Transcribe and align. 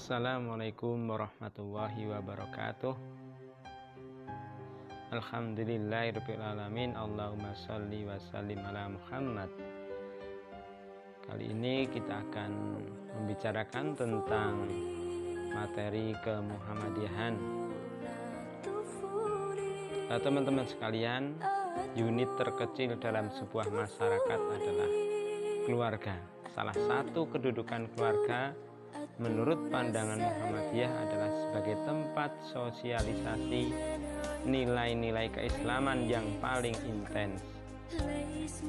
Assalamualaikum 0.00 1.12
warahmatullahi 1.12 2.08
wabarakatuh. 2.08 2.96
Alhamdulillahirrahmanirrahim 5.12 6.96
Allahumma 6.96 7.52
salli 7.52 8.08
wa 8.08 8.16
sallim 8.32 8.64
ala 8.64 8.96
Muhammad. 8.96 9.52
Kali 11.20 11.52
ini 11.52 11.84
kita 11.84 12.16
akan 12.16 12.80
membicarakan 13.12 13.92
tentang 13.92 14.72
materi 15.52 16.16
kemuhammadiyahan. 16.24 17.34
Nah, 20.08 20.16
Teman-teman 20.16 20.64
sekalian 20.64 21.36
Unit 21.92 22.32
terkecil 22.40 22.96
dalam 22.96 23.28
sebuah 23.36 23.68
masyarakat 23.68 24.40
adalah 24.48 24.90
keluarga. 25.68 26.16
Salah 26.56 26.72
satu 26.88 27.28
kedudukan 27.28 27.84
keluarga 27.92 28.56
menurut 29.20 29.68
pandangan 29.68 30.16
Muhammadiyah 30.16 30.92
adalah 31.06 31.30
sebagai 31.44 31.76
tempat 31.84 32.30
sosialisasi 32.50 33.62
nilai-nilai 34.48 35.28
keislaman 35.34 36.08
yang 36.08 36.24
paling 36.40 36.74
intens. 36.88 37.44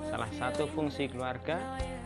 Salah 0.09 0.31
satu 0.35 0.65
fungsi 0.73 1.07
keluarga 1.07 1.62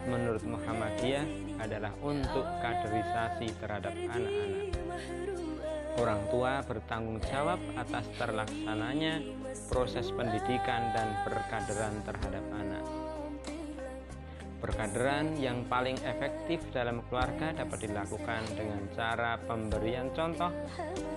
menurut 0.06 0.44
Muhammadiyah 0.44 1.26
adalah 1.58 1.96
untuk 2.04 2.44
kaderisasi 2.62 3.56
terhadap 3.58 3.96
anak-anak. 3.96 4.76
Orang 5.96 6.28
tua 6.28 6.60
bertanggung 6.68 7.24
jawab 7.32 7.56
atas 7.80 8.04
terlaksananya 8.20 9.24
proses 9.72 10.12
pendidikan 10.12 10.92
dan 10.92 11.08
perkaderan 11.24 12.04
terhadap 12.04 12.44
anak. 12.52 12.84
Perkaderan 14.66 15.38
yang 15.38 15.62
paling 15.70 15.94
efektif 16.02 16.58
dalam 16.74 17.06
keluarga 17.06 17.54
dapat 17.54 17.86
dilakukan 17.86 18.42
dengan 18.58 18.82
cara 18.98 19.38
pemberian 19.38 20.10
contoh 20.18 20.50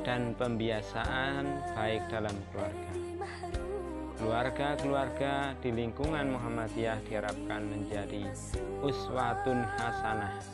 dan 0.04 0.36
pembiasaan 0.36 1.72
baik 1.72 2.12
dalam 2.12 2.36
keluarga. 2.52 2.92
Keluarga-keluarga 4.20 5.56
di 5.64 5.72
lingkungan 5.72 6.28
Muhammadiyah 6.28 7.00
diharapkan 7.08 7.64
menjadi 7.64 8.28
uswatun 8.84 9.64
hasanah 9.64 10.44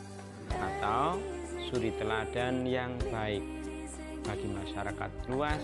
atau 0.55 1.19
suri 1.67 1.91
teladan 1.99 2.63
yang 2.63 2.95
baik 3.11 3.43
bagi 4.23 4.47
masyarakat 4.55 5.11
luas 5.27 5.59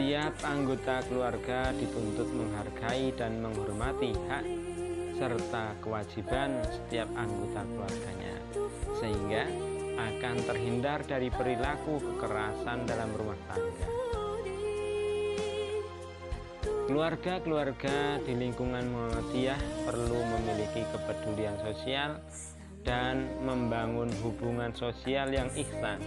setiap 0.00 0.32
anggota 0.48 1.04
keluarga 1.12 1.76
dituntut 1.76 2.32
menghargai 2.32 3.12
dan 3.20 3.36
menghormati 3.36 4.16
hak 4.32 4.48
serta 5.20 5.76
kewajiban 5.84 6.56
setiap 6.64 7.04
anggota 7.20 7.60
keluarganya, 7.68 8.34
sehingga 8.96 9.44
akan 10.00 10.36
terhindar 10.48 11.04
dari 11.04 11.28
perilaku 11.28 12.00
kekerasan 12.00 12.88
dalam 12.88 13.12
rumah 13.12 13.36
tangga. 13.44 13.88
Keluarga-keluarga 16.88 18.24
di 18.24 18.40
lingkungan 18.40 18.88
Muhammadiyah 18.88 19.84
perlu 19.84 20.16
memiliki 20.16 20.80
kepedulian 20.96 21.60
sosial 21.60 22.24
dan 22.88 23.28
membangun 23.44 24.08
hubungan 24.24 24.72
sosial 24.72 25.28
yang 25.28 25.52
ihsan, 25.60 26.00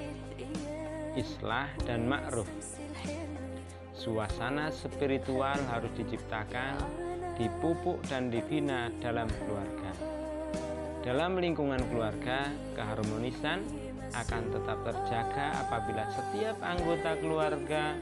islah 1.14 1.70
dan 1.86 2.10
ma'ruf 2.10 2.50
Suasana 4.04 4.68
spiritual 4.68 5.56
harus 5.72 5.88
diciptakan, 5.96 6.76
dipupuk 7.40 8.04
dan 8.12 8.28
dibina 8.28 8.92
dalam 9.00 9.32
keluarga. 9.32 9.96
Dalam 11.00 11.40
lingkungan 11.40 11.80
keluarga, 11.88 12.52
keharmonisan 12.76 13.64
akan 14.12 14.44
tetap 14.52 14.78
terjaga 14.84 15.48
apabila 15.64 16.04
setiap 16.12 16.60
anggota 16.60 17.16
keluarga 17.24 17.96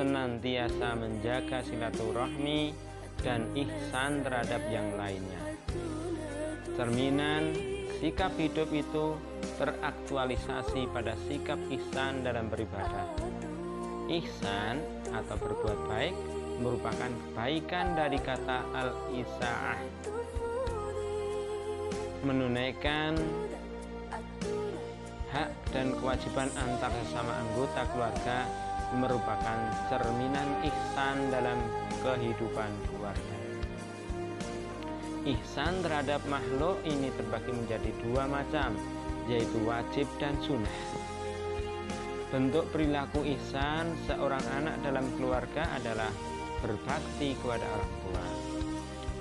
senantiasa 0.00 0.96
menjaga 0.96 1.60
silaturahmi 1.60 2.72
dan 3.20 3.44
ihsan 3.52 4.24
terhadap 4.24 4.64
yang 4.72 4.96
lainnya. 4.96 5.44
Cerminan 6.72 7.52
sikap 8.00 8.32
hidup 8.40 8.72
itu 8.72 9.20
teraktualisasi 9.60 10.88
pada 10.88 11.12
sikap 11.28 11.60
ihsan 11.68 12.24
dalam 12.24 12.48
beribadah. 12.48 13.33
Ihsan 14.04 14.84
atau 15.12 15.36
berbuat 15.40 15.80
baik 15.88 16.16
merupakan 16.60 17.08
kebaikan 17.08 17.96
dari 17.96 18.20
kata 18.20 18.62
al-isaah 18.76 19.80
menunaikan 22.24 23.16
hak 25.34 25.50
dan 25.74 25.92
kewajiban 25.98 26.48
antar 26.56 26.92
sesama 27.04 27.32
anggota 27.36 27.82
keluarga 27.92 28.38
merupakan 28.94 29.58
cerminan 29.90 30.48
ihsan 30.62 31.16
dalam 31.34 31.58
kehidupan 32.00 32.70
keluarga. 32.86 33.36
Ihsan 35.24 35.80
terhadap 35.80 36.20
makhluk 36.28 36.78
ini 36.84 37.08
terbagi 37.16 37.50
menjadi 37.50 37.90
dua 38.04 38.28
macam, 38.28 38.76
yaitu 39.26 39.56
wajib 39.64 40.06
dan 40.20 40.36
sunnah. 40.44 40.78
Bentuk 42.32 42.64
perilaku 42.72 43.26
ihsan 43.36 43.92
seorang 44.08 44.44
anak 44.56 44.80
dalam 44.80 45.06
keluarga 45.16 45.68
adalah 45.76 46.08
berbakti 46.64 47.36
kepada 47.36 47.66
orang 47.68 47.94
tua. 48.00 48.24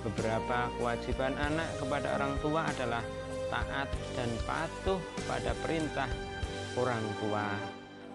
Beberapa 0.04 0.60
kewajiban 0.80 1.34
anak 1.40 1.70
kepada 1.80 2.08
orang 2.20 2.34
tua 2.40 2.62
adalah 2.68 3.04
taat 3.52 3.90
dan 4.16 4.30
patuh 4.48 5.00
pada 5.28 5.52
perintah 5.64 6.10
orang 6.80 7.06
tua, 7.22 7.46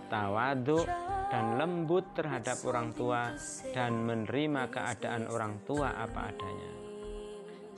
tawaduk 0.08 0.88
dan 1.28 1.60
lembut 1.60 2.04
terhadap 2.16 2.58
orang 2.64 2.90
tua 2.96 3.32
dan 3.76 4.04
menerima 4.04 4.72
keadaan 4.72 5.28
orang 5.28 5.60
tua 5.68 5.92
apa 5.94 6.32
adanya. 6.32 6.72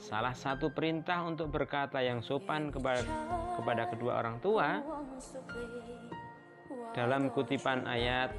Salah 0.01 0.33
satu 0.33 0.73
perintah 0.73 1.21
untuk 1.29 1.53
berkata 1.53 2.01
yang 2.01 2.25
sopan 2.25 2.73
kepada, 2.73 3.05
kepada 3.53 3.83
kedua 3.93 4.17
orang 4.17 4.41
tua 4.41 4.81
dalam 6.91 7.31
kutipan 7.31 7.87
ayat 7.87 8.35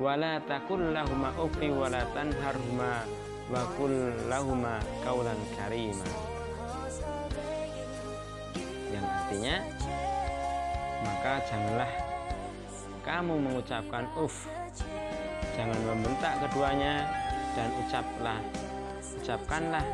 wala 0.00 0.40
takul 0.48 0.80
lahuma 0.90 1.30
ufi 1.38 1.70
wala 1.70 2.02
tanharhuma 2.16 3.06
wa 3.52 3.62
kul 3.76 3.94
lahuma 4.26 4.80
kaulan 5.04 5.38
karima 5.54 6.08
yang 8.90 9.04
artinya 9.04 9.56
maka 11.04 11.32
janganlah 11.46 11.92
kamu 13.04 13.34
mengucapkan 13.36 14.08
uf 14.16 14.48
jangan 15.54 15.78
membentak 15.84 16.40
keduanya 16.40 17.06
dan 17.54 17.68
ucaplah 17.84 18.40
ucapkanlah 19.20 19.84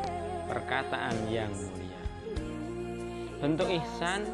perkataan 0.51 1.15
yang 1.31 1.47
mulia. 1.55 2.01
Bentuk 3.39 3.71
ihsan 3.71 4.27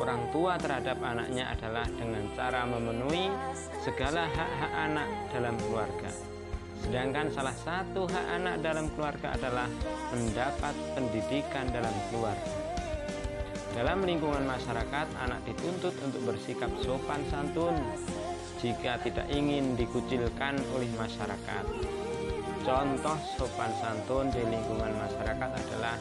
orang 0.00 0.32
tua 0.32 0.56
terhadap 0.56 0.96
anaknya 1.04 1.52
adalah 1.52 1.84
dengan 1.92 2.24
cara 2.32 2.64
memenuhi 2.64 3.28
segala 3.84 4.24
hak-hak 4.32 4.72
anak 4.72 5.08
dalam 5.28 5.54
keluarga. 5.60 6.10
Sedangkan 6.80 7.28
salah 7.28 7.52
satu 7.52 8.08
hak 8.08 8.26
anak 8.40 8.64
dalam 8.64 8.88
keluarga 8.96 9.36
adalah 9.36 9.68
mendapat 10.16 10.72
pendidikan 10.96 11.68
dalam 11.68 11.92
keluarga. 12.08 12.52
Dalam 13.70 14.02
lingkungan 14.02 14.42
masyarakat, 14.48 15.06
anak 15.20 15.40
dituntut 15.46 15.94
untuk 16.02 16.26
bersikap 16.26 16.72
sopan 16.82 17.22
santun 17.30 17.76
jika 18.58 18.98
tidak 19.04 19.28
ingin 19.30 19.78
dikucilkan 19.78 20.58
oleh 20.74 20.90
masyarakat. 20.98 21.64
Contoh 22.66 23.18
sopan 23.38 23.72
santun 23.78 24.32
di 24.32 24.42
lingkungan 24.42 24.90
masyarakat 24.96 25.50
adalah 25.54 25.96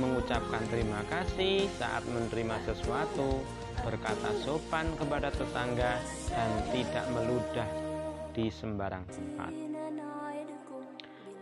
mengucapkan 0.00 0.64
terima 0.72 1.04
kasih 1.12 1.68
saat 1.76 2.04
menerima 2.08 2.56
sesuatu, 2.64 3.44
berkata 3.84 4.32
sopan 4.40 4.88
kepada 4.96 5.28
tetangga, 5.32 6.00
dan 6.32 6.50
tidak 6.72 7.06
meludah 7.12 7.68
di 8.32 8.48
sembarang 8.48 9.04
tempat. 9.12 9.52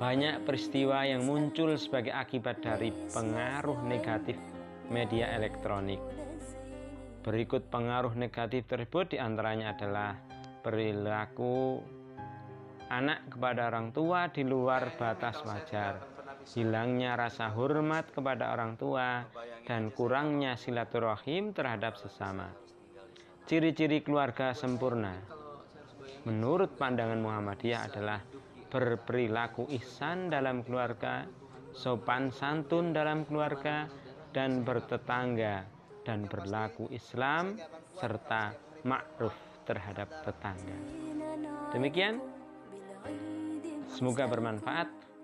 Banyak 0.01 0.49
peristiwa 0.49 1.05
yang 1.05 1.29
muncul 1.29 1.77
sebagai 1.77 2.17
akibat 2.17 2.65
dari 2.65 2.89
pengaruh 3.13 3.85
negatif 3.85 4.35
media 4.89 5.29
elektronik. 5.37 6.01
Berikut 7.21 7.69
pengaruh 7.69 8.17
negatif 8.17 8.65
tersebut 8.65 9.13
di 9.13 9.19
antaranya 9.21 9.77
adalah 9.77 10.17
perilaku 10.65 11.85
anak 12.91 13.29
kepada 13.31 13.71
orang 13.71 13.95
tua 13.95 14.27
di 14.33 14.43
luar 14.43 14.91
batas 14.99 15.39
wajar, 15.47 16.10
hilangnya 16.49 17.17
rasa 17.17 17.53
hormat 17.53 18.11
kepada 18.15 18.53
orang 18.55 18.77
tua, 18.81 19.25
dan 19.69 19.93
kurangnya 19.95 20.57
silaturahim 20.57 21.53
terhadap 21.55 21.95
sesama. 22.01 22.51
Ciri-ciri 23.47 24.03
keluarga 24.03 24.55
sempurna 24.55 25.41
menurut 26.25 26.77
pandangan 26.77 27.19
Muhammadiyah 27.19 27.81
adalah 27.89 28.21
berperilaku 28.71 29.67
ihsan 29.81 30.31
dalam 30.31 30.63
keluarga, 30.63 31.27
sopan 31.75 32.31
santun 32.31 32.93
dalam 32.95 33.27
keluarga, 33.27 33.91
dan 34.31 34.63
bertetangga 34.63 35.67
dan 36.07 36.27
berlaku 36.31 36.87
Islam 36.95 37.59
serta 37.99 38.55
ma'ruf 38.87 39.35
terhadap 39.67 40.09
tetangga. 40.23 40.79
Demikian 41.75 42.23
semoga 43.91 44.31
bermanfaat. 44.31 44.89